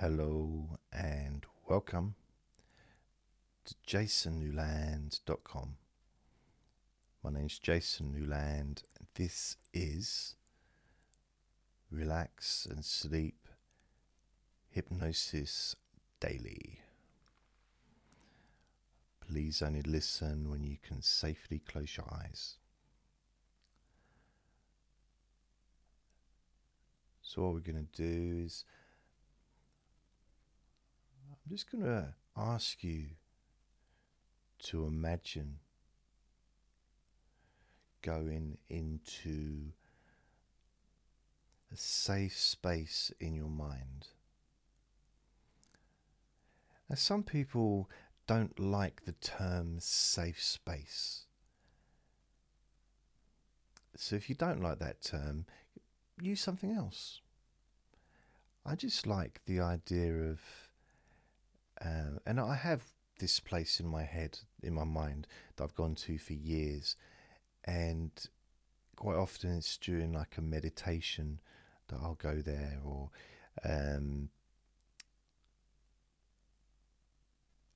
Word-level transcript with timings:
Hello 0.00 0.78
and 0.92 1.44
welcome 1.68 2.14
to 3.64 3.74
jasonnewland.com. 3.84 5.74
My 7.24 7.30
name 7.30 7.46
is 7.46 7.58
Jason 7.58 8.12
Newland. 8.12 8.84
This 9.16 9.56
is 9.74 10.36
Relax 11.90 12.64
and 12.70 12.84
Sleep 12.84 13.48
Hypnosis 14.68 15.74
Daily. 16.20 16.78
Please 19.18 19.62
only 19.62 19.82
listen 19.82 20.48
when 20.48 20.62
you 20.62 20.76
can 20.80 21.02
safely 21.02 21.58
close 21.58 21.96
your 21.96 22.06
eyes. 22.12 22.58
So, 27.20 27.42
what 27.42 27.54
we're 27.54 27.72
going 27.72 27.88
to 27.92 28.00
do 28.00 28.44
is 28.44 28.64
I'm 31.48 31.56
just 31.56 31.72
going 31.72 31.84
to 31.84 32.12
ask 32.36 32.84
you 32.84 33.04
to 34.64 34.84
imagine 34.84 35.60
going 38.02 38.58
into 38.68 39.72
a 41.72 41.76
safe 41.76 42.36
space 42.36 43.10
in 43.18 43.34
your 43.34 43.48
mind. 43.48 44.08
Now, 46.90 46.96
some 46.96 47.22
people 47.22 47.88
don't 48.26 48.60
like 48.60 49.06
the 49.06 49.12
term 49.12 49.76
safe 49.78 50.42
space. 50.42 51.24
So, 53.96 54.16
if 54.16 54.28
you 54.28 54.34
don't 54.34 54.62
like 54.62 54.80
that 54.80 55.00
term, 55.00 55.46
use 56.20 56.42
something 56.42 56.72
else. 56.72 57.22
I 58.66 58.74
just 58.74 59.06
like 59.06 59.40
the 59.46 59.60
idea 59.60 60.12
of 60.12 60.67
uh, 61.84 62.18
and 62.26 62.40
I 62.40 62.54
have 62.56 62.82
this 63.18 63.40
place 63.40 63.80
in 63.80 63.86
my 63.86 64.02
head, 64.02 64.38
in 64.62 64.74
my 64.74 64.84
mind, 64.84 65.26
that 65.56 65.64
I've 65.64 65.74
gone 65.74 65.94
to 65.96 66.18
for 66.18 66.32
years. 66.32 66.96
And 67.64 68.10
quite 68.96 69.16
often 69.16 69.50
it's 69.56 69.76
during 69.76 70.12
like 70.12 70.36
a 70.36 70.42
meditation 70.42 71.40
that 71.88 71.98
I'll 72.02 72.14
go 72.14 72.40
there 72.40 72.78
or. 72.84 73.10
Um, 73.64 74.30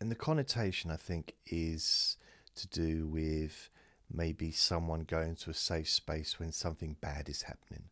and 0.00 0.10
the 0.10 0.16
connotation, 0.16 0.90
I 0.90 0.96
think, 0.96 1.34
is 1.46 2.16
to 2.56 2.68
do 2.68 3.06
with 3.06 3.70
maybe 4.12 4.50
someone 4.50 5.04
going 5.04 5.36
to 5.36 5.50
a 5.50 5.54
safe 5.54 5.88
space 5.88 6.38
when 6.38 6.52
something 6.52 6.96
bad 7.00 7.28
is 7.28 7.42
happening. 7.42 7.84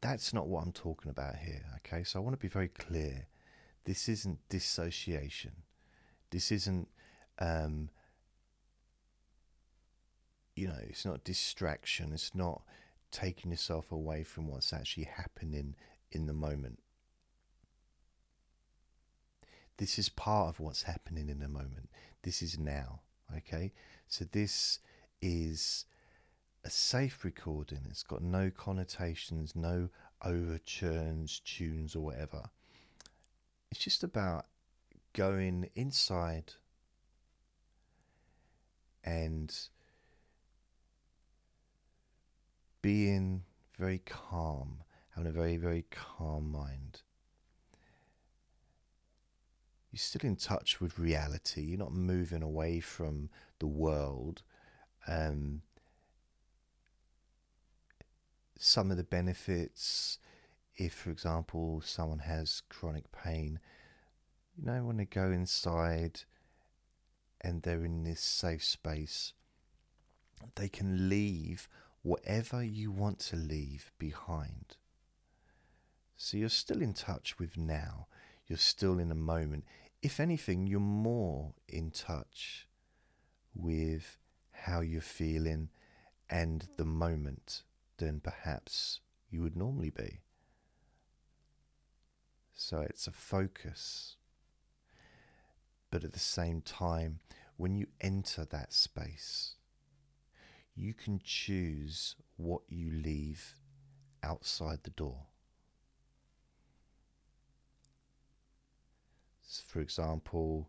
That's 0.00 0.32
not 0.32 0.46
what 0.46 0.62
I'm 0.62 0.72
talking 0.72 1.10
about 1.10 1.36
here, 1.36 1.64
okay? 1.78 2.04
So 2.04 2.18
I 2.18 2.22
want 2.22 2.34
to 2.34 2.40
be 2.40 2.48
very 2.48 2.68
clear 2.68 3.26
this 3.90 4.08
isn't 4.08 4.38
dissociation. 4.48 5.50
This 6.30 6.52
isn't, 6.52 6.86
um, 7.40 7.90
you 10.54 10.68
know, 10.68 10.78
it's 10.88 11.04
not 11.04 11.24
distraction. 11.24 12.12
It's 12.12 12.32
not 12.32 12.62
taking 13.10 13.50
yourself 13.50 13.90
away 13.90 14.22
from 14.22 14.46
what's 14.46 14.72
actually 14.72 15.08
happening 15.16 15.74
in 16.12 16.26
the 16.26 16.32
moment. 16.32 16.78
This 19.78 19.98
is 19.98 20.08
part 20.08 20.50
of 20.50 20.60
what's 20.60 20.84
happening 20.84 21.28
in 21.28 21.40
the 21.40 21.48
moment. 21.48 21.88
This 22.22 22.42
is 22.42 22.60
now. 22.60 23.00
Okay? 23.36 23.72
So 24.06 24.24
this 24.24 24.78
is 25.20 25.84
a 26.64 26.70
safe 26.70 27.24
recording. 27.24 27.80
It's 27.90 28.04
got 28.04 28.22
no 28.22 28.52
connotations, 28.56 29.56
no 29.56 29.88
overturns, 30.24 31.40
tunes, 31.40 31.96
or 31.96 32.04
whatever. 32.04 32.50
It's 33.70 33.80
just 33.80 34.02
about 34.02 34.46
going 35.12 35.70
inside 35.74 36.54
and 39.04 39.54
being 42.82 43.42
very 43.78 43.98
calm, 43.98 44.82
having 45.14 45.28
a 45.30 45.32
very, 45.32 45.56
very 45.56 45.84
calm 45.90 46.50
mind. 46.50 47.02
You're 49.92 49.98
still 49.98 50.28
in 50.28 50.36
touch 50.36 50.80
with 50.80 50.98
reality. 50.98 51.62
You're 51.62 51.78
not 51.78 51.92
moving 51.92 52.42
away 52.42 52.80
from 52.80 53.28
the 53.58 53.66
world. 53.66 54.42
Um, 55.08 55.62
some 58.58 58.90
of 58.90 58.96
the 58.96 59.04
benefits 59.04 60.18
if, 60.76 60.94
for 60.94 61.10
example, 61.10 61.82
someone 61.84 62.20
has 62.20 62.62
chronic 62.68 63.10
pain, 63.12 63.60
you 64.56 64.64
know, 64.64 64.84
when 64.84 64.96
they 64.96 65.04
go 65.04 65.30
inside 65.30 66.22
and 67.40 67.62
they're 67.62 67.84
in 67.84 68.04
this 68.04 68.20
safe 68.20 68.64
space, 68.64 69.32
they 70.56 70.68
can 70.68 71.08
leave 71.08 71.68
whatever 72.02 72.62
you 72.62 72.90
want 72.90 73.18
to 73.18 73.36
leave 73.36 73.92
behind. 73.98 74.76
So 76.16 76.36
you're 76.36 76.48
still 76.48 76.82
in 76.82 76.94
touch 76.94 77.38
with 77.38 77.56
now, 77.56 78.06
you're 78.46 78.58
still 78.58 78.98
in 78.98 79.10
a 79.10 79.14
moment. 79.14 79.64
If 80.02 80.20
anything, 80.20 80.66
you're 80.66 80.80
more 80.80 81.52
in 81.68 81.90
touch 81.90 82.66
with 83.54 84.18
how 84.52 84.80
you're 84.80 85.00
feeling 85.00 85.68
and 86.28 86.68
the 86.76 86.84
moment 86.84 87.62
than 87.98 88.20
perhaps 88.20 89.00
you 89.30 89.42
would 89.42 89.56
normally 89.56 89.90
be. 89.90 90.20
So 92.62 92.80
it's 92.80 93.06
a 93.06 93.10
focus. 93.10 94.16
But 95.90 96.04
at 96.04 96.12
the 96.12 96.18
same 96.18 96.60
time, 96.60 97.20
when 97.56 97.74
you 97.74 97.86
enter 98.02 98.44
that 98.44 98.74
space, 98.74 99.54
you 100.76 100.92
can 100.92 101.22
choose 101.24 102.16
what 102.36 102.60
you 102.68 102.92
leave 102.92 103.54
outside 104.22 104.80
the 104.82 104.90
door. 104.90 105.22
For 109.66 109.80
example, 109.80 110.68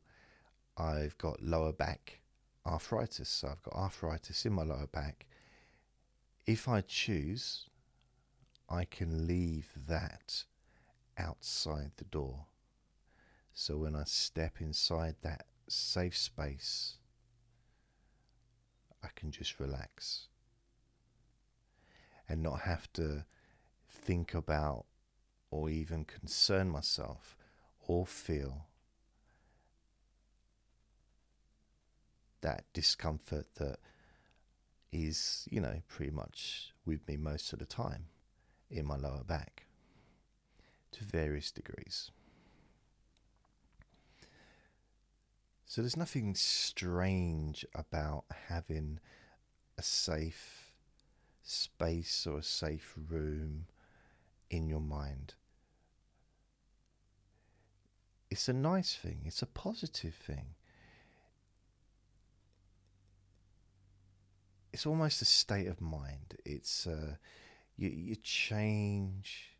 I've 0.77 1.17
got 1.17 1.43
lower 1.43 1.73
back 1.73 2.21
arthritis, 2.65 3.27
so 3.27 3.49
I've 3.49 3.63
got 3.63 3.75
arthritis 3.75 4.45
in 4.45 4.53
my 4.53 4.63
lower 4.63 4.87
back. 4.87 5.25
If 6.47 6.69
I 6.69 6.79
choose, 6.79 7.67
I 8.69 8.85
can 8.85 9.27
leave 9.27 9.73
that 9.89 10.45
outside 11.21 11.91
the 11.97 12.05
door. 12.05 12.45
So 13.53 13.77
when 13.77 13.95
I 13.95 14.03
step 14.05 14.55
inside 14.59 15.15
that 15.21 15.45
safe 15.67 16.17
space, 16.17 16.97
I 19.03 19.07
can 19.15 19.31
just 19.31 19.59
relax 19.59 20.27
and 22.27 22.41
not 22.41 22.61
have 22.61 22.91
to 22.93 23.25
think 23.89 24.33
about 24.33 24.85
or 25.49 25.69
even 25.69 26.05
concern 26.05 26.69
myself 26.69 27.37
or 27.87 28.05
feel 28.05 28.67
that 32.41 32.63
discomfort 32.73 33.47
that 33.55 33.79
is, 34.91 35.47
you 35.51 35.61
know, 35.61 35.81
pretty 35.87 36.11
much 36.11 36.73
with 36.85 37.07
me 37.07 37.17
most 37.17 37.53
of 37.53 37.59
the 37.59 37.65
time 37.65 38.05
in 38.69 38.85
my 38.85 38.95
lower 38.95 39.23
back 39.23 39.65
to 40.91 41.03
various 41.03 41.51
degrees. 41.51 42.11
So 45.65 45.81
there's 45.81 45.95
nothing 45.95 46.35
strange 46.35 47.65
about 47.73 48.25
having 48.49 48.99
a 49.77 49.81
safe 49.81 50.73
space 51.43 52.27
or 52.27 52.39
a 52.39 52.43
safe 52.43 52.93
room 53.09 53.67
in 54.49 54.67
your 54.67 54.81
mind. 54.81 55.35
It's 58.29 58.49
a 58.49 58.53
nice 58.53 58.95
thing, 58.95 59.21
it's 59.25 59.41
a 59.41 59.45
positive 59.45 60.13
thing. 60.13 60.55
It's 64.73 64.85
almost 64.85 65.21
a 65.21 65.25
state 65.25 65.67
of 65.67 65.81
mind. 65.81 66.35
It's 66.45 66.87
uh, 66.87 67.15
you, 67.77 67.89
you 67.89 68.15
change 68.15 69.50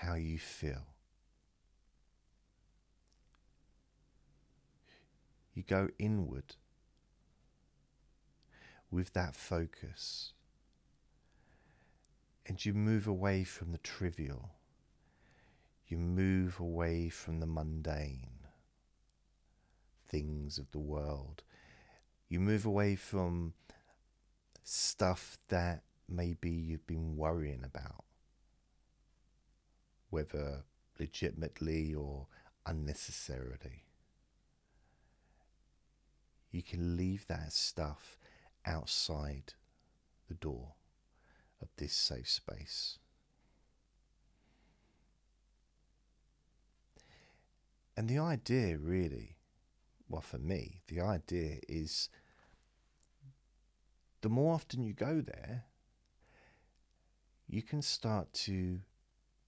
how 0.00 0.14
you 0.14 0.38
feel. 0.38 0.86
You 5.54 5.62
go 5.62 5.88
inward 5.98 6.56
with 8.90 9.12
that 9.14 9.34
focus 9.34 10.32
and 12.46 12.64
you 12.64 12.72
move 12.72 13.06
away 13.06 13.44
from 13.44 13.72
the 13.72 13.78
trivial. 13.78 14.50
You 15.88 15.98
move 15.98 16.60
away 16.60 17.08
from 17.08 17.40
the 17.40 17.46
mundane 17.46 18.30
things 20.08 20.58
of 20.58 20.70
the 20.72 20.78
world. 20.78 21.42
You 22.28 22.40
move 22.40 22.64
away 22.64 22.96
from 22.96 23.54
stuff 24.62 25.38
that 25.48 25.82
maybe 26.08 26.50
you've 26.50 26.86
been 26.86 27.16
worrying 27.16 27.62
about 27.64 28.05
whether 30.10 30.64
legitimately 30.98 31.94
or 31.94 32.26
unnecessarily. 32.64 33.84
You 36.50 36.62
can 36.62 36.96
leave 36.96 37.26
that 37.26 37.52
stuff 37.52 38.18
outside 38.64 39.54
the 40.28 40.34
door 40.34 40.74
of 41.60 41.68
this 41.76 41.92
safe 41.92 42.28
space. 42.28 42.98
And 47.96 48.08
the 48.08 48.18
idea, 48.18 48.76
really, 48.76 49.36
well, 50.08 50.20
for 50.20 50.38
me, 50.38 50.82
the 50.88 51.00
idea 51.00 51.58
is 51.68 52.08
the 54.20 54.28
more 54.28 54.54
often 54.54 54.82
you 54.82 54.92
go 54.92 55.20
there, 55.20 55.64
you 57.48 57.62
can 57.62 57.80
start 57.80 58.32
to 58.32 58.80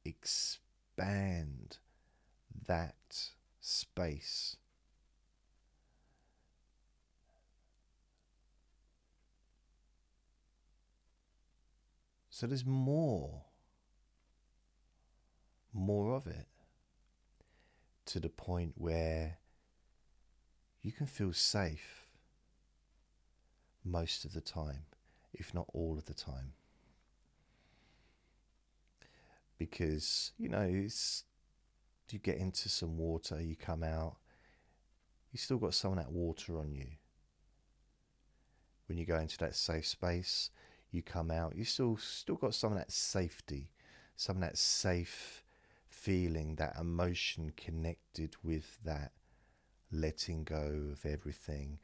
expand 0.05 1.79
that 2.67 3.31
space. 3.61 4.56
So 12.31 12.47
there's 12.47 12.65
more, 12.65 13.43
more 15.73 16.15
of 16.15 16.29
it 16.29 16.47
to 18.06 18.21
the 18.21 18.29
point 18.29 18.75
where 18.77 19.39
you 20.81 20.93
can 20.93 21.06
feel 21.06 21.33
safe 21.33 22.06
most 23.85 24.25
of 24.25 24.35
the 24.35 24.41
time, 24.41 24.85
if 25.35 25.53
not 25.53 25.67
all 25.73 25.99
of 25.99 26.05
the 26.05 26.15
time. 26.15 26.53
Because, 29.58 30.32
you 30.38 30.49
know, 30.49 30.69
it's, 30.70 31.25
you 32.10 32.19
get 32.19 32.38
into 32.38 32.69
some 32.69 32.96
water, 32.96 33.40
you 33.40 33.56
come 33.56 33.82
out, 33.82 34.16
you 35.32 35.38
still 35.38 35.58
got 35.58 35.75
some 35.75 35.93
of 35.93 35.99
that 35.99 36.12
water 36.12 36.58
on 36.58 36.72
you. 36.72 36.87
When 38.87 38.96
you 38.96 39.05
go 39.05 39.19
into 39.19 39.37
that 39.38 39.55
safe 39.55 39.87
space, 39.87 40.50
you 40.90 41.02
come 41.02 41.31
out, 41.31 41.55
you 41.55 41.64
still 41.64 41.99
still 41.99 42.37
got 42.37 42.55
some 42.55 42.72
of 42.72 42.78
that 42.78 42.90
safety, 42.90 43.70
some 44.16 44.37
of 44.37 44.43
that 44.43 44.56
safe 44.56 45.44
feeling, 45.88 46.55
that 46.56 46.76
emotion 46.81 47.52
connected 47.56 48.37
with 48.43 48.78
that 48.84 49.12
letting 49.93 50.44
go 50.44 50.90
of 50.93 51.05
everything, 51.05 51.78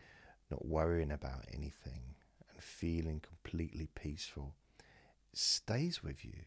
not 0.51 0.65
worrying 0.65 1.11
about 1.11 1.45
anything, 1.53 2.15
and 2.51 2.63
feeling 2.63 3.21
completely 3.21 3.89
peaceful. 3.95 4.55
It 5.33 5.39
stays 5.39 6.03
with 6.03 6.25
you. 6.25 6.45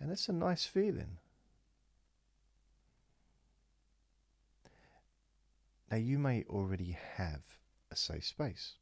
And 0.00 0.10
it's 0.10 0.28
a 0.28 0.32
nice 0.32 0.64
feeling. 0.64 1.18
Now, 5.90 5.98
you 5.98 6.18
may 6.18 6.44
already 6.48 6.96
have 7.16 7.42
a 7.90 7.96
safe 7.96 8.24
space. 8.24 8.74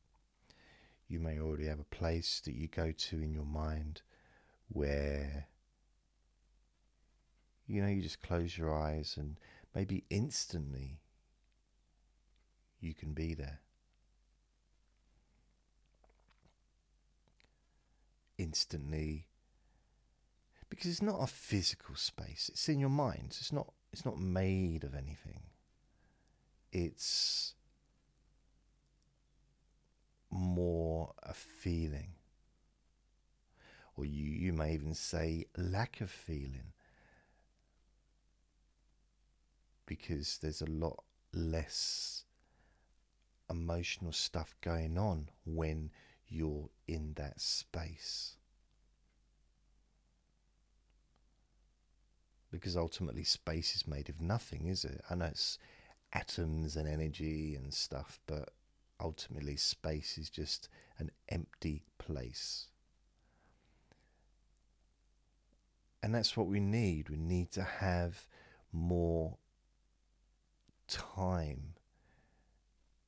You 1.09 1.19
may 1.21 1.41
already 1.41 1.67
have 1.67 1.81
a 1.81 1.85
place 1.85 2.41
that 2.45 2.55
you 2.55 2.69
go 2.69 2.93
to 2.93 3.17
in 3.17 3.33
your 3.33 3.47
mind 3.47 4.03
where, 4.69 5.47
you 7.67 7.81
know, 7.81 7.89
you 7.89 8.03
just 8.03 8.23
close 8.23 8.59
your 8.59 8.79
eyes 8.79 9.15
and 9.17 9.37
maybe 9.75 10.05
instantly 10.11 11.01
you 12.79 12.93
can 12.93 13.15
be 13.15 13.33
there. 13.33 13.61
Instantly 18.37 19.28
because 20.69 20.91
it's 20.91 21.03
not 21.03 21.23
a 21.23 21.27
physical 21.27 21.95
space 21.95 22.49
it's 22.53 22.69
in 22.69 22.79
your 22.79 22.89
mind 22.89 23.27
it's 23.29 23.53
not 23.53 23.73
it's 23.93 24.05
not 24.05 24.19
made 24.19 24.85
of 24.85 24.95
anything 24.95 25.41
it's 26.73 27.55
more 30.31 31.13
a 31.23 31.35
feeling. 31.35 32.13
Or 33.97 34.05
you, 34.05 34.25
you 34.25 34.53
may 34.53 34.75
even 34.75 34.95
say 34.95 35.47
lack 35.57 36.01
of 36.01 36.11
feeling. 36.11 36.73
Because 39.87 40.39
there's 40.39 40.63
a 40.63 40.71
lot 40.71 41.03
less 41.33 42.25
emotional 43.51 44.13
stuff 44.13 44.55
going 44.61 44.99
on 44.99 45.31
when 45.45 45.91
you're 46.29 46.69
in 46.87 47.15
that 47.17 47.41
space. 47.41 48.37
Because 52.51 52.77
ultimately, 52.77 53.25
space 53.25 53.77
is 53.77 53.87
made 53.87 54.09
of 54.09 54.21
nothing, 54.21 54.67
is 54.67 54.85
it? 54.85 55.03
I 55.11 55.15
know 55.15 55.27
it's 55.27 55.59
atoms 56.13 56.77
and 56.77 56.89
energy 56.89 57.55
and 57.55 57.75
stuff, 57.75 58.21
but 58.27 58.51
ultimately, 59.01 59.57
space 59.57 60.17
is 60.17 60.31
just 60.31 60.69
an 60.99 61.11
empty 61.29 61.85
place. 61.99 62.69
And 66.03 66.15
that's 66.15 66.37
what 66.37 66.47
we 66.47 66.61
need. 66.61 67.11
We 67.11 67.17
need 67.17 67.51
to 67.53 67.63
have 67.63 68.27
more 68.73 69.37
time 70.87 71.75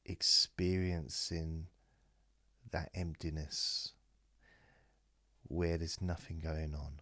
experiencing 0.04 1.66
that 2.70 2.90
emptiness 2.94 3.92
where 5.48 5.78
there's 5.78 6.00
nothing 6.00 6.40
going 6.40 6.74
on. 6.74 7.00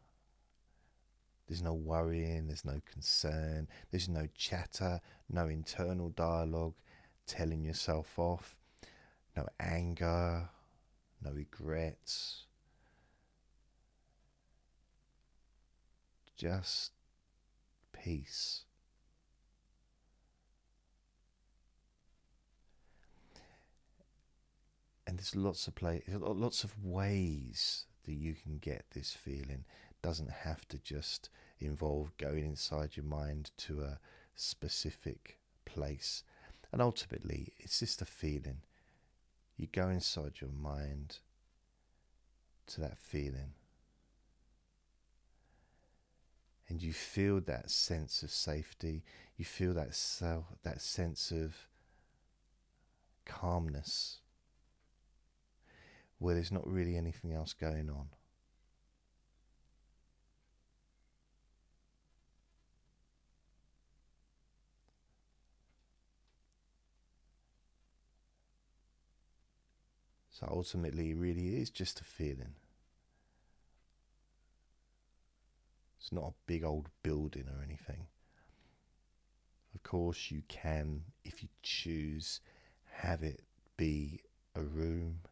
There's 1.48 1.62
no 1.62 1.72
worrying, 1.72 2.46
there's 2.46 2.64
no 2.64 2.80
concern, 2.92 3.68
there's 3.90 4.08
no 4.08 4.28
chatter, 4.36 5.00
no 5.30 5.46
internal 5.46 6.10
dialogue 6.10 6.74
telling 7.26 7.64
yourself 7.64 8.18
off, 8.18 8.54
no 9.34 9.46
anger, 9.58 10.50
no 11.24 11.30
regrets. 11.32 12.44
Just 16.36 16.92
peace. 17.92 18.64
And 25.06 25.18
there's 25.18 25.34
lots 25.34 25.66
of 25.66 25.74
play, 25.74 26.02
lots 26.06 26.62
of 26.62 26.84
ways 26.84 27.87
that 28.04 28.12
you 28.12 28.34
can 28.34 28.58
get 28.58 28.84
this 28.92 29.12
feeling 29.12 29.64
doesn't 30.02 30.31
have 30.31 30.67
to 30.69 30.78
just 30.78 31.31
involve 31.61 32.17
going 32.19 32.45
inside 32.45 32.97
your 32.97 33.05
mind 33.07 33.50
to 33.59 33.81
a 33.81 33.99
specific 34.35 35.38
place. 35.64 36.23
And 36.73 36.81
ultimately, 36.81 37.52
it's 37.59 37.81
just 37.81 38.02
a 38.02 38.07
feeling. 38.07 38.62
You 39.57 39.67
go 39.71 39.88
inside 39.88 40.40
your 40.40 40.50
mind 40.50 41.19
to 42.69 42.81
that 42.81 42.99
feeling. 42.99 43.55
And 46.69 46.83
you 46.83 46.93
feel 46.93 47.40
that 47.40 47.71
sense 47.71 48.23
of 48.23 48.31
safety. 48.31 49.02
You 49.37 49.45
feel 49.45 49.73
that 49.75 49.95
self, 49.95 50.45
that 50.62 50.83
sense 50.83 51.31
of 51.31 51.67
calmness, 53.25 54.19
where 56.19 56.35
there's 56.35 56.52
not 56.52 56.67
really 56.67 56.97
anything 56.97 57.33
else 57.33 57.52
going 57.52 57.88
on. 57.88 58.09
So 70.38 70.47
ultimately, 70.49 71.11
it 71.11 71.16
really 71.16 71.57
is 71.57 71.68
just 71.68 72.00
a 72.00 72.04
feeling. 72.04 72.54
It's 75.99 76.12
not 76.12 76.26
a 76.28 76.35
big 76.47 76.62
old 76.62 76.90
building 77.02 77.47
or 77.49 77.61
anything. 77.61 78.07
Of 79.75 79.83
course, 79.83 80.30
you 80.30 80.42
can, 80.47 81.02
if 81.25 81.42
you 81.42 81.49
choose, 81.64 82.38
have 82.92 83.25
it 83.25 83.42
be 83.76 84.21
a 84.54 84.62
room 84.62 85.23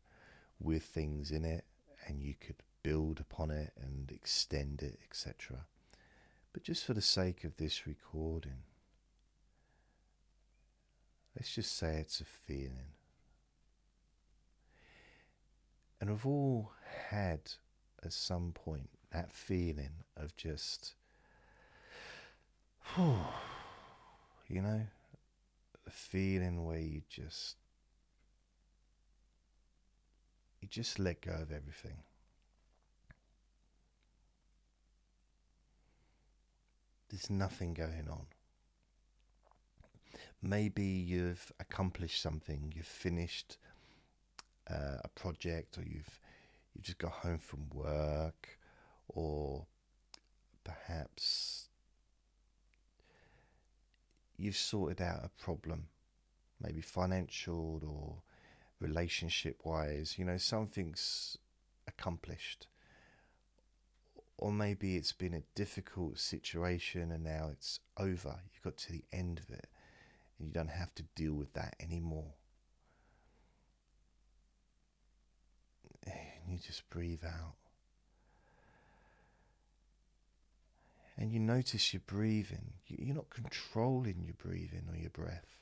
with 0.59 0.83
things 0.83 1.31
in 1.31 1.45
it, 1.45 1.65
and 2.09 2.21
you 2.21 2.35
could 2.41 2.57
build 2.83 3.21
upon 3.21 3.53
it 3.53 3.73
and 3.81 4.11
extend 4.11 4.83
it, 4.83 4.99
etc. 5.09 5.67
But 6.53 6.65
just 6.65 6.85
for 6.85 6.95
the 6.95 7.03
sake 7.03 7.45
of 7.45 7.59
this 7.59 7.87
recording, 7.87 8.65
let's 11.37 11.55
just 11.55 11.77
say 11.77 11.99
it's 11.99 12.21
a 12.21 12.25
feeling. 12.25 12.96
And 16.01 16.11
we've 16.11 16.27
all 16.27 16.73
had 17.11 17.41
at 18.05 18.13
some 18.13 18.53
point 18.53 18.91
that 19.13 19.33
feeling 19.33 20.05
of 20.17 20.37
just, 20.37 20.95
you 22.99 24.61
know, 24.63 24.83
the 25.85 25.91
feeling 25.91 26.65
where 26.65 26.79
you 26.79 27.03
just 27.09 27.57
you 30.61 30.69
just 30.69 30.99
let 30.99 31.21
go 31.21 31.33
of 31.33 31.53
everything. 31.53 31.99
There's 37.09 37.31
nothing 37.31 37.73
going 37.73 38.09
on. 38.11 38.27
Maybe 40.43 40.85
you've 40.85 41.53
accomplished 41.61 42.21
something, 42.21 42.73
you've 42.75 42.87
finished 42.87 43.59
uh, 44.71 44.99
a 45.05 45.09
project, 45.15 45.79
or 45.79 45.83
you've 45.83 46.21
you 46.75 46.83
just 46.83 46.99
got 46.99 47.13
home 47.13 47.39
from 47.39 47.69
work, 47.73 48.59
or 49.09 49.67
perhaps 50.65 51.69
you've 54.37 54.57
sorted 54.57 55.01
out 55.01 55.25
a 55.25 55.43
problem, 55.43 55.87
maybe 56.61 56.81
financial 56.81 57.81
or 57.87 58.17
relationship 58.81 59.61
wise, 59.65 60.17
you 60.19 60.25
know, 60.25 60.37
something's 60.37 61.39
accomplished. 61.87 62.67
Or 64.39 64.53
maybe 64.53 64.97
it's 64.97 65.13
been 65.13 65.33
a 65.33 65.43
difficult 65.55 66.19
situation 66.19 67.11
and 67.11 67.25
now 67.25 67.49
it's 67.51 67.81
over. 67.97 68.41
You 68.53 68.61
got 68.63 68.77
to 68.79 68.93
the 68.93 69.05
end 69.13 69.39
of 69.39 69.51
it 69.51 69.69
and 70.39 70.49
you 70.49 70.53
don't 70.53 70.69
have 70.69 70.95
to 70.97 71.03
deal 71.15 71.33
with 71.33 71.55
that 71.55 71.75
anymore. 71.81 72.35
And 76.47 76.55
you 76.55 76.61
just 76.65 76.89
breathe 76.91 77.25
out. 77.25 77.55
And 81.19 81.33
you 81.33 81.41
notice 81.41 81.93
you're 81.93 82.03
breathing. 82.07 82.75
You're 82.87 83.17
not 83.17 83.31
controlling 83.31 84.23
your 84.25 84.37
breathing 84.39 84.85
or 84.89 84.97
your 84.97 85.11
breath. 85.11 85.59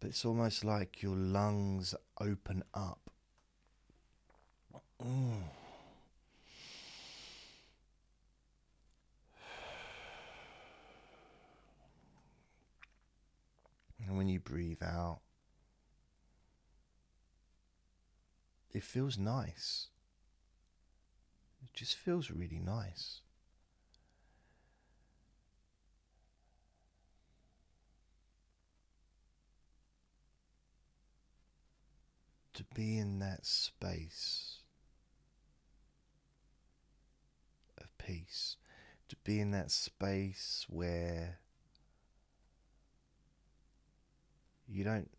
But 0.00 0.10
it's 0.10 0.24
almost 0.24 0.64
like 0.64 1.02
your 1.02 1.16
lungs 1.16 1.94
open 2.20 2.62
up. 2.74 2.98
Mm. 5.02 5.42
And 14.08 14.16
when 14.16 14.28
you 14.28 14.38
breathe 14.38 14.84
out, 14.84 15.18
it 18.72 18.82
feels 18.82 19.18
nice. 19.18 19.88
It 21.62 21.72
just 21.72 21.96
feels 21.96 22.30
really 22.30 22.60
nice. 22.60 23.20
To 32.54 32.64
be 32.74 32.96
in 32.98 33.18
that 33.18 33.44
space 33.44 34.60
of 37.78 37.86
peace, 37.98 38.56
to 39.08 39.16
be 39.24 39.40
in 39.40 39.50
that 39.50 39.70
space 39.70 40.64
where 40.68 41.38
you 44.66 44.84
don't 44.84 45.10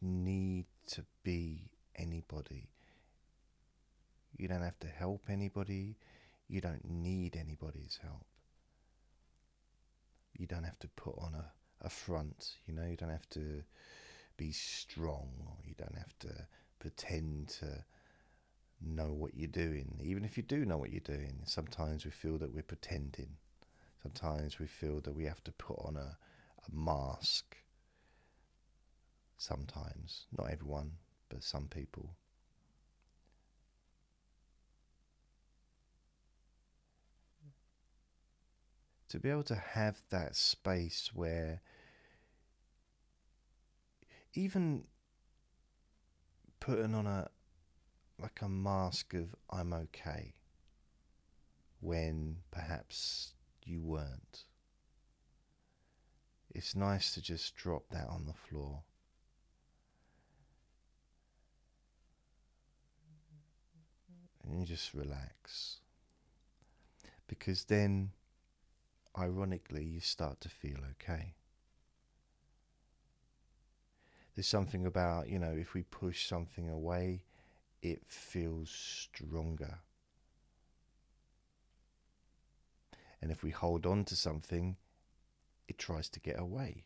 need 0.00 0.66
to 0.92 1.04
be 1.22 1.70
anybody. 1.96 2.68
You 4.36 4.48
don't 4.48 4.62
have 4.62 4.78
to 4.80 4.88
help 4.88 5.24
anybody. 5.28 5.96
You 6.48 6.60
don't 6.60 6.84
need 6.84 7.36
anybody's 7.36 7.98
help. 8.02 8.26
You 10.38 10.46
don't 10.46 10.64
have 10.64 10.78
to 10.80 10.88
put 10.88 11.14
on 11.18 11.34
a, 11.34 11.52
a 11.84 11.90
front, 11.90 12.56
you 12.66 12.74
know, 12.74 12.86
you 12.86 12.96
don't 12.96 13.10
have 13.10 13.28
to 13.30 13.62
be 14.36 14.50
strong 14.52 15.30
or 15.46 15.56
you 15.64 15.74
don't 15.76 15.96
have 15.96 16.18
to 16.20 16.46
pretend 16.78 17.48
to 17.48 17.84
know 18.80 19.12
what 19.12 19.34
you're 19.34 19.46
doing. 19.46 20.00
Even 20.02 20.24
if 20.24 20.36
you 20.36 20.42
do 20.42 20.64
know 20.64 20.78
what 20.78 20.90
you're 20.90 21.00
doing, 21.00 21.42
sometimes 21.44 22.04
we 22.04 22.10
feel 22.10 22.38
that 22.38 22.52
we're 22.52 22.62
pretending. 22.62 23.36
Sometimes 24.02 24.58
we 24.58 24.66
feel 24.66 25.00
that 25.02 25.14
we 25.14 25.24
have 25.24 25.44
to 25.44 25.52
put 25.52 25.78
on 25.78 25.96
a, 25.96 26.16
a 26.66 26.74
mask. 26.74 27.56
Sometimes, 29.42 30.26
not 30.38 30.52
everyone, 30.52 30.92
but 31.28 31.42
some 31.42 31.66
people. 31.66 32.14
To 39.08 39.18
be 39.18 39.30
able 39.30 39.42
to 39.42 39.56
have 39.56 40.00
that 40.10 40.36
space 40.36 41.10
where 41.12 41.60
even 44.32 44.84
putting 46.60 46.94
on 46.94 47.08
a 47.08 47.28
like 48.20 48.42
a 48.42 48.48
mask 48.48 49.12
of 49.12 49.34
I'm 49.50 49.72
okay 49.72 50.34
when 51.80 52.36
perhaps 52.52 53.34
you 53.64 53.82
weren't. 53.82 54.44
It's 56.54 56.76
nice 56.76 57.12
to 57.14 57.20
just 57.20 57.56
drop 57.56 57.86
that 57.90 58.06
on 58.08 58.26
the 58.26 58.34
floor. 58.34 58.84
And 64.44 64.58
you 64.58 64.66
just 64.66 64.92
relax. 64.94 65.78
Because 67.26 67.64
then, 67.64 68.10
ironically, 69.18 69.84
you 69.84 70.00
start 70.00 70.40
to 70.40 70.48
feel 70.48 70.78
okay. 70.92 71.34
There's 74.34 74.46
something 74.46 74.86
about, 74.86 75.28
you 75.28 75.38
know, 75.38 75.54
if 75.56 75.74
we 75.74 75.82
push 75.82 76.26
something 76.26 76.68
away, 76.68 77.22
it 77.82 78.02
feels 78.06 78.70
stronger. 78.70 79.78
And 83.20 83.30
if 83.30 83.42
we 83.42 83.50
hold 83.50 83.86
on 83.86 84.04
to 84.06 84.16
something, 84.16 84.76
it 85.68 85.78
tries 85.78 86.08
to 86.10 86.20
get 86.20 86.40
away. 86.40 86.84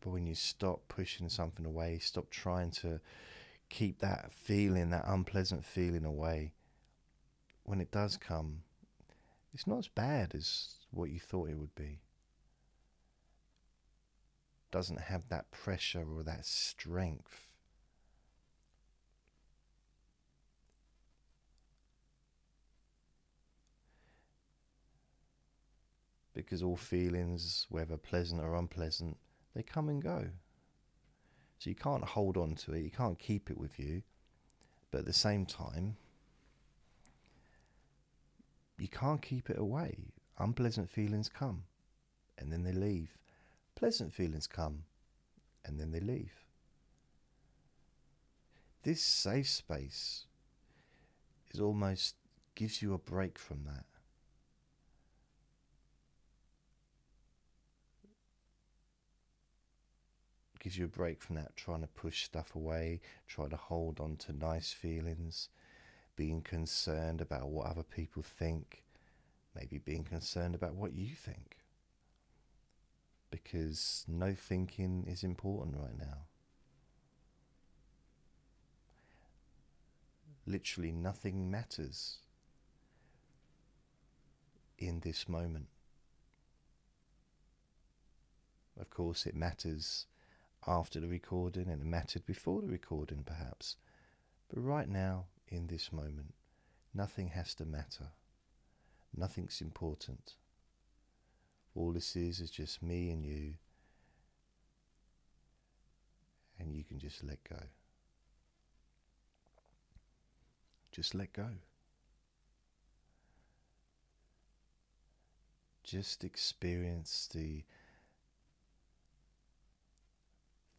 But 0.00 0.10
when 0.10 0.26
you 0.26 0.34
stop 0.34 0.88
pushing 0.88 1.28
something 1.28 1.64
away, 1.64 1.98
stop 1.98 2.30
trying 2.30 2.72
to 2.72 3.00
keep 3.72 4.00
that 4.00 4.30
feeling, 4.30 4.90
that 4.90 5.04
unpleasant 5.06 5.64
feeling 5.64 6.04
away, 6.04 6.52
when 7.64 7.80
it 7.80 7.90
does 7.90 8.16
come, 8.16 8.62
it's 9.52 9.66
not 9.66 9.78
as 9.78 9.88
bad 9.88 10.34
as 10.34 10.74
what 10.90 11.10
you 11.10 11.18
thought 11.18 11.48
it 11.48 11.58
would 11.58 11.74
be 11.74 12.00
doesn't 14.70 15.02
have 15.02 15.28
that 15.28 15.50
pressure 15.50 16.04
or 16.16 16.22
that 16.22 16.46
strength. 16.46 17.48
Because 26.34 26.62
all 26.62 26.76
feelings, 26.76 27.66
whether 27.68 27.98
pleasant 27.98 28.40
or 28.40 28.56
unpleasant, 28.56 29.18
they 29.54 29.62
come 29.62 29.90
and 29.90 30.02
go. 30.02 30.30
So 31.62 31.70
you 31.70 31.76
can't 31.76 32.02
hold 32.02 32.36
on 32.36 32.56
to 32.56 32.72
it, 32.72 32.82
you 32.82 32.90
can't 32.90 33.16
keep 33.16 33.48
it 33.48 33.56
with 33.56 33.78
you, 33.78 34.02
but 34.90 34.98
at 34.98 35.04
the 35.06 35.12
same 35.12 35.46
time, 35.46 35.96
you 38.80 38.88
can't 38.88 39.22
keep 39.22 39.48
it 39.48 39.58
away. 39.58 39.98
Unpleasant 40.40 40.90
feelings 40.90 41.28
come 41.28 41.62
and 42.36 42.52
then 42.52 42.64
they 42.64 42.72
leave 42.72 43.16
pleasant 43.76 44.12
feelings 44.12 44.48
come 44.48 44.82
and 45.64 45.78
then 45.78 45.92
they 45.92 46.00
leave. 46.00 46.32
This 48.82 49.00
safe 49.00 49.48
space 49.48 50.24
is 51.52 51.60
almost 51.60 52.16
gives 52.56 52.82
you 52.82 52.92
a 52.92 52.98
break 52.98 53.38
from 53.38 53.62
that. 53.66 53.84
Gives 60.62 60.78
you 60.78 60.84
a 60.84 60.88
break 60.88 61.20
from 61.20 61.36
that 61.36 61.56
trying 61.56 61.80
to 61.80 61.88
push 61.88 62.24
stuff 62.24 62.54
away, 62.54 63.00
trying 63.26 63.50
to 63.50 63.56
hold 63.56 63.98
on 63.98 64.16
to 64.18 64.32
nice 64.32 64.72
feelings, 64.72 65.48
being 66.14 66.40
concerned 66.40 67.20
about 67.20 67.48
what 67.48 67.66
other 67.66 67.82
people 67.82 68.22
think, 68.22 68.84
maybe 69.56 69.78
being 69.78 70.04
concerned 70.04 70.54
about 70.54 70.74
what 70.74 70.92
you 70.92 71.14
think 71.14 71.56
because 73.32 74.04
no 74.06 74.34
thinking 74.34 75.04
is 75.08 75.24
important 75.24 75.74
right 75.76 75.98
now. 75.98 76.18
Literally 80.46 80.92
nothing 80.92 81.50
matters 81.50 82.18
in 84.78 85.00
this 85.00 85.28
moment. 85.28 85.66
Of 88.78 88.90
course, 88.90 89.26
it 89.26 89.34
matters 89.34 90.06
after 90.66 91.00
the 91.00 91.08
recording 91.08 91.68
and 91.68 91.82
it 91.82 91.86
mattered 91.86 92.24
before 92.26 92.60
the 92.60 92.68
recording, 92.68 93.24
perhaps. 93.24 93.76
But 94.48 94.62
right 94.62 94.88
now, 94.88 95.26
in 95.48 95.66
this 95.66 95.92
moment, 95.92 96.34
nothing 96.94 97.28
has 97.28 97.54
to 97.56 97.64
matter. 97.64 98.10
Nothing's 99.16 99.60
important. 99.60 100.34
All 101.74 101.92
this 101.92 102.16
is 102.16 102.40
is 102.40 102.50
just 102.50 102.82
me 102.82 103.10
and 103.10 103.24
you 103.24 103.54
and 106.58 106.74
you 106.74 106.84
can 106.84 106.98
just 106.98 107.24
let 107.24 107.42
go. 107.48 107.58
Just 110.92 111.14
let 111.14 111.32
go. 111.32 111.48
Just 115.82 116.22
experience 116.22 117.28
the 117.32 117.64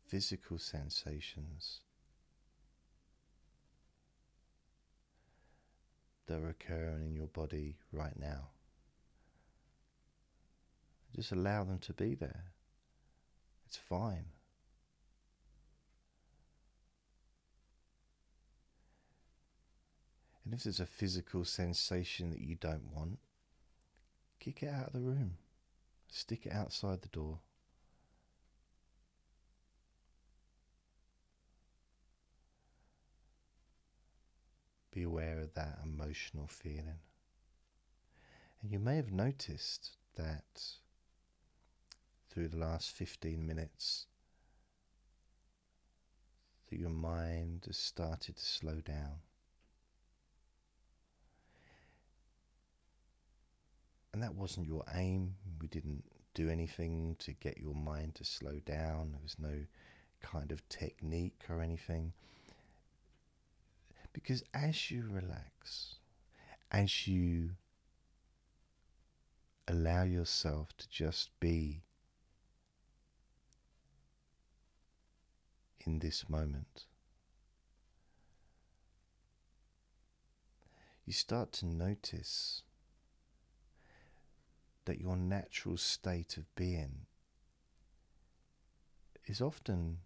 physical 0.08 0.58
sensations 0.58 1.80
that 6.28 6.40
are 6.40 6.50
occurring 6.50 7.06
in 7.06 7.16
your 7.16 7.28
body 7.28 7.78
right 7.92 8.18
now. 8.18 8.50
Just 11.16 11.32
allow 11.32 11.64
them 11.64 11.80
to 11.80 11.94
be 11.94 12.16
there. 12.16 12.54
It's 13.68 13.78
fine. 13.78 14.26
And 20.44 20.54
if 20.54 20.64
there's 20.64 20.80
a 20.80 20.86
physical 20.86 21.46
sensation 21.46 22.30
that 22.32 22.42
you 22.42 22.56
don't 22.56 22.92
want, 22.94 23.20
kick 24.40 24.64
it 24.64 24.70
out 24.70 24.88
of 24.88 24.94
the 24.94 25.00
room, 25.00 25.38
stick 26.10 26.46
it 26.46 26.52
outside 26.52 27.02
the 27.02 27.08
door. 27.08 27.40
Aware 35.04 35.40
of 35.40 35.54
that 35.54 35.80
emotional 35.84 36.48
feeling. 36.48 37.00
And 38.62 38.72
you 38.72 38.80
may 38.80 38.96
have 38.96 39.12
noticed 39.12 39.92
that 40.16 40.64
through 42.30 42.48
the 42.48 42.58
last 42.58 42.92
15 42.92 43.46
minutes 43.46 44.08
that 46.70 46.80
your 46.80 46.90
mind 46.90 47.64
has 47.68 47.78
started 47.78 48.38
to 48.38 48.46
slow 48.46 48.82
down. 48.82 49.20
And 54.14 54.22
that 54.24 54.36
wasn't 54.36 54.68
your 54.68 54.84
aim. 54.94 55.36
We 55.60 55.68
didn't 55.68 56.04
do 56.34 56.50
anything 56.50 57.16
to 57.20 57.34
get 57.34 57.58
your 57.58 57.76
mind 57.76 58.16
to 58.16 58.26
slow 58.26 58.60
down. 58.66 59.12
There 59.12 59.22
was 59.22 59.38
no 59.40 59.66
kind 60.22 60.52
of 60.52 60.68
technique 60.70 61.42
or 61.50 61.62
anything. 61.62 62.14
Because 64.14 64.44
as 64.54 64.92
you 64.92 65.06
relax, 65.10 65.96
as 66.72 67.08
you 67.08 67.52
allow 69.68 70.04
yourself 70.04 70.70
to 70.78 70.90
just 70.90 71.32
be 71.40 71.82
in 75.86 76.00
this 76.00 76.30
moment, 76.30 76.86
you 81.06 81.12
start 81.12 81.52
to 81.52 81.66
notice 81.66 82.62
that 84.86 85.00
your 85.00 85.18
natural 85.18 85.78
state 85.78 86.38
of 86.38 86.54
being 86.56 87.08
is 89.26 89.42
often 89.42 90.00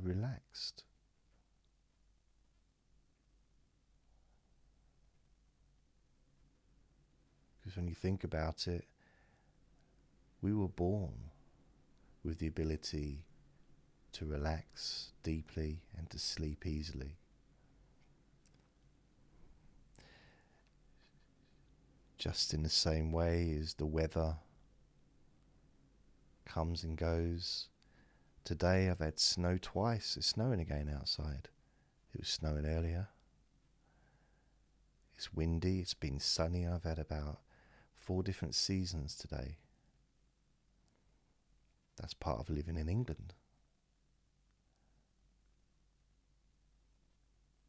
relaxed. 0.00 0.84
Because 7.66 7.78
when 7.78 7.88
you 7.88 7.96
think 7.96 8.22
about 8.22 8.68
it, 8.68 8.84
we 10.40 10.54
were 10.54 10.68
born 10.68 11.32
with 12.22 12.38
the 12.38 12.46
ability 12.46 13.24
to 14.12 14.24
relax 14.24 15.10
deeply 15.24 15.80
and 15.98 16.08
to 16.10 16.18
sleep 16.20 16.64
easily. 16.64 17.16
Just 22.16 22.54
in 22.54 22.62
the 22.62 22.68
same 22.68 23.10
way 23.10 23.58
as 23.60 23.74
the 23.74 23.84
weather 23.84 24.36
comes 26.44 26.84
and 26.84 26.96
goes. 26.96 27.66
Today 28.44 28.88
I've 28.88 29.00
had 29.00 29.18
snow 29.18 29.58
twice. 29.60 30.16
It's 30.16 30.28
snowing 30.28 30.60
again 30.60 30.88
outside. 30.88 31.48
It 32.14 32.20
was 32.20 32.28
snowing 32.28 32.64
earlier. 32.64 33.08
It's 35.16 35.34
windy, 35.34 35.80
it's 35.80 35.94
been 35.94 36.20
sunny. 36.20 36.64
I've 36.64 36.84
had 36.84 37.00
about 37.00 37.40
four 38.06 38.22
different 38.22 38.54
seasons 38.54 39.16
today. 39.16 39.56
That's 41.98 42.14
part 42.14 42.38
of 42.38 42.48
living 42.48 42.76
in 42.76 42.88
England. 42.88 43.34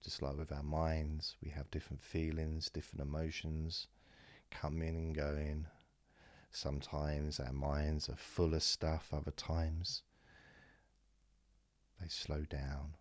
Just 0.04 0.22
like 0.22 0.38
with 0.38 0.52
our 0.52 0.64
minds, 0.64 1.36
we 1.44 1.50
have 1.50 1.72
different 1.72 2.04
feelings, 2.04 2.70
different 2.70 3.02
emotions 3.02 3.88
coming 4.52 4.96
and 4.96 5.16
going. 5.16 5.66
Sometimes 6.52 7.40
our 7.40 7.52
minds 7.52 8.08
are 8.08 8.16
full 8.16 8.54
of 8.54 8.62
stuff, 8.62 9.10
other 9.12 9.32
times 9.32 10.04
they 12.00 12.08
slow 12.08 12.44
down. 12.48 12.94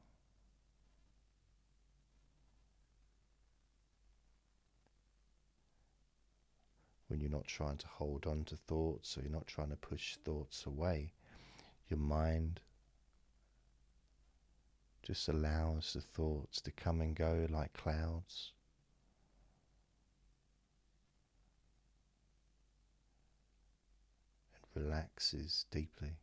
You're 7.26 7.36
not 7.36 7.46
trying 7.48 7.76
to 7.76 7.86
hold 7.88 8.24
on 8.24 8.44
to 8.44 8.56
thoughts 8.56 9.18
or 9.18 9.22
you're 9.22 9.32
not 9.32 9.48
trying 9.48 9.70
to 9.70 9.76
push 9.76 10.16
thoughts 10.16 10.64
away, 10.64 11.12
your 11.88 11.98
mind 11.98 12.60
just 15.02 15.28
allows 15.28 15.92
the 15.92 16.00
thoughts 16.00 16.60
to 16.60 16.70
come 16.70 17.00
and 17.00 17.16
go 17.16 17.46
like 17.50 17.72
clouds. 17.72 18.52
And 24.54 24.84
relaxes 24.84 25.66
deeply. 25.72 26.18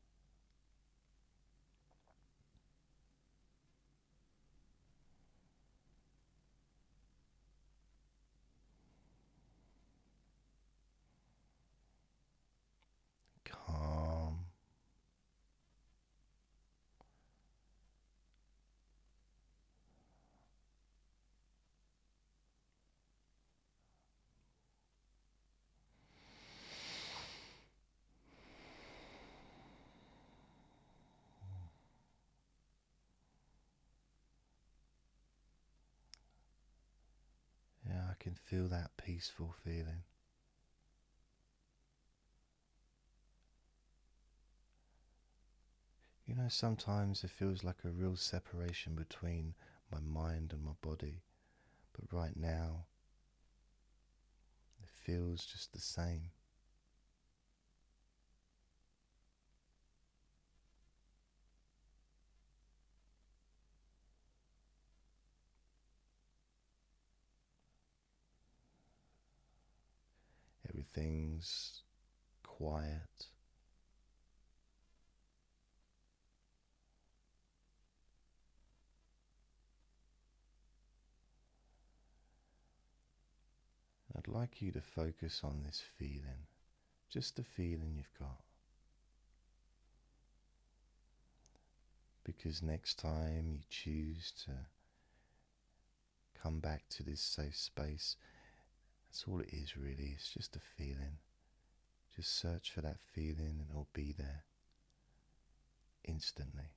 Can 38.24 38.36
feel 38.36 38.70
that 38.70 38.92
peaceful 38.96 39.54
feeling. 39.66 40.04
You 46.26 46.36
know, 46.36 46.48
sometimes 46.48 47.26
it 47.26 47.32
feels 47.32 47.66
like 47.66 47.84
a 47.84 47.90
real 47.90 48.16
separation 48.16 48.96
between 48.96 49.56
my 49.92 50.00
mind 50.00 50.54
and 50.54 50.64
my 50.64 50.72
body, 50.82 51.22
but 51.92 52.18
right 52.18 52.38
now 52.38 52.86
it 54.82 54.90
feels 54.90 55.44
just 55.46 55.74
the 55.74 55.82
same. 55.82 56.30
Everything's 70.96 71.82
quiet. 72.44 73.28
I'd 84.16 84.28
like 84.28 84.62
you 84.62 84.72
to 84.72 84.82
focus 84.82 85.42
on 85.44 85.64
this 85.66 85.82
feeling, 85.98 86.48
just 87.10 87.36
the 87.36 87.44
feeling 87.44 87.96
you've 87.96 88.20
got. 88.20 88.44
Because 92.24 92.62
next 92.62 93.00
time 93.00 93.50
you 93.52 93.60
choose 93.70 94.32
to 94.46 94.52
come 96.42 96.60
back 96.60 96.84
to 96.92 97.04
this 97.04 97.20
safe 97.20 97.58
space, 97.58 98.16
that's 99.14 99.26
all 99.28 99.42
it 99.42 99.50
is, 99.54 99.78
really. 99.78 100.16
It's 100.16 100.34
just 100.34 100.56
a 100.56 100.60
feeling. 100.60 101.20
Just 102.16 102.36
search 102.36 102.72
for 102.72 102.82
that 102.82 102.98
feeling 103.14 103.60
and 103.60 103.68
it'll 103.70 103.88
be 103.94 104.12
there 104.18 104.46
instantly. 106.04 106.72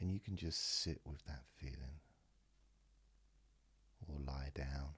And 0.00 0.10
you 0.10 0.18
can 0.18 0.38
just 0.38 0.82
sit 0.82 1.02
with 1.04 1.26
that 1.26 1.42
feeling 1.60 2.00
or 4.08 4.18
lie 4.18 4.50
down 4.54 4.94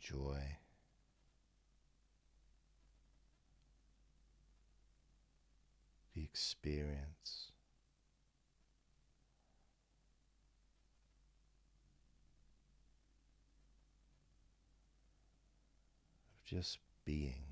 enjoy 0.00 0.56
the 6.14 6.22
experience 6.22 7.52
of 16.32 16.44
just 16.44 16.78
being. 17.04 17.44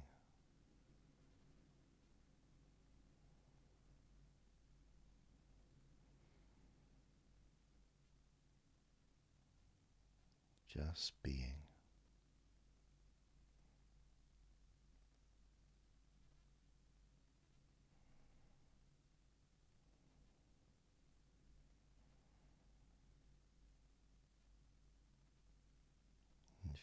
Just 10.69 11.13
being. 11.23 11.69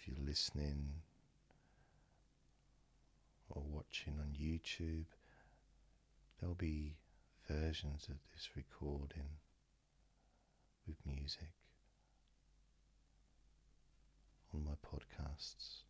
if 0.06 0.08
you're 0.08 0.25
listening 0.36 0.90
or 3.50 3.64
watching 3.72 4.16
on 4.20 4.34
YouTube, 4.38 5.06
there'll 6.38 6.54
be 6.54 6.98
versions 7.50 8.10
of 8.10 8.18
this 8.34 8.50
recording 8.54 9.30
with 10.86 10.98
music 11.06 11.54
on 14.54 14.66
my 14.66 14.72
podcasts. 14.86 15.84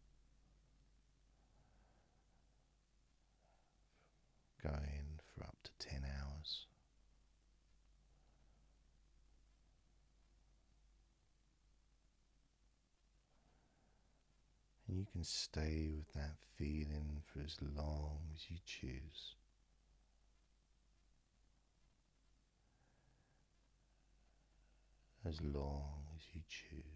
Going 4.61 5.21
for 5.33 5.43
up 5.45 5.57
to 5.63 5.87
10 5.89 6.04
And 14.95 15.01
you 15.01 15.11
can 15.11 15.25
stay 15.25 15.89
with 15.93 16.13
that 16.13 16.37
feeling 16.57 17.21
for 17.25 17.41
as 17.41 17.57
long 17.61 18.19
as 18.33 18.49
you 18.49 18.55
choose. 18.65 19.35
As 25.27 25.41
long 25.41 26.05
as 26.15 26.23
you 26.33 26.39
choose. 26.47 26.94